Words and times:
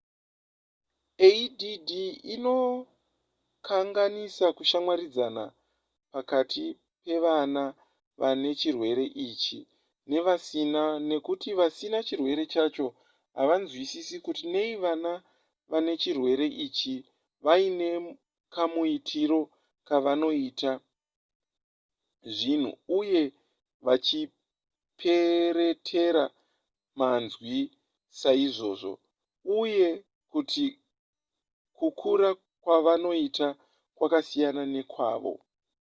add 1.27 1.91
inokanganisa 2.33 4.45
kushamwaridzana 4.57 5.43
pakati 6.13 6.65
pevana 7.03 7.63
vane 8.21 8.49
chirwere 8.59 9.05
ichi 9.27 9.59
nevasina 10.11 10.81
nekuti 11.09 11.49
vasina 11.59 11.97
chirwere 12.07 12.43
chacho 12.53 12.87
havanzwisisi 13.37 14.15
kuti 14.25 14.43
nei 14.53 14.73
vana 14.83 15.11
vane 15.71 15.91
chirwere 16.01 16.45
ichi 16.65 16.95
vaine 17.45 17.87
kamuitiro 18.53 19.41
kavanoita 19.89 20.71
zvinhu 22.37 22.71
uye 22.99 23.21
vachiperetera 23.85 26.23
manzwi 26.99 27.59
saizvozvo 28.19 28.93
uye 29.59 29.87
kuti 30.33 30.65
kukura 31.77 32.29
kwavanoita 32.63 33.47
kwakasiyana 33.97 34.63
nekwavo 34.75 35.33